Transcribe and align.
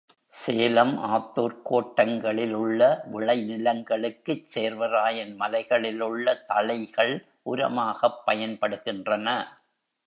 சேலம், 0.33 0.97
ஆத்தூர்க் 1.07 1.61
கோட்டங்களில் 1.63 2.53
உள்ள 2.53 2.81
விளை 3.11 3.37
நிலங்களுக்குச் 3.51 4.47
சேர்வராயன் 4.55 5.35
மலைகளில் 5.35 6.01
உள்ள 6.01 6.35
தழைகள் 6.47 7.13
உரமாகப் 7.45 8.21
பயன்படுகின்றன. 8.27 9.27